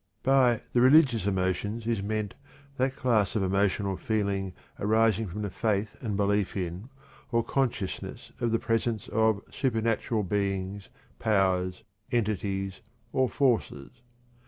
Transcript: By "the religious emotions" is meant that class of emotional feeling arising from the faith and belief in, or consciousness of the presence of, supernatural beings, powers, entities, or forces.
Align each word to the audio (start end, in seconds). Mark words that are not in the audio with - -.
By 0.23 0.61
"the 0.73 0.81
religious 0.81 1.27
emotions" 1.27 1.85
is 1.85 2.01
meant 2.01 2.33
that 2.77 2.95
class 2.95 3.35
of 3.35 3.43
emotional 3.43 3.97
feeling 3.97 4.51
arising 4.79 5.27
from 5.27 5.43
the 5.43 5.51
faith 5.51 5.95
and 6.01 6.17
belief 6.17 6.57
in, 6.57 6.89
or 7.31 7.43
consciousness 7.43 8.31
of 8.41 8.51
the 8.51 8.57
presence 8.57 9.07
of, 9.09 9.43
supernatural 9.51 10.23
beings, 10.23 10.89
powers, 11.19 11.83
entities, 12.11 12.81
or 13.13 13.29
forces. 13.29 13.91